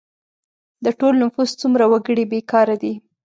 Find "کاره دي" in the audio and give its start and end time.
2.51-2.93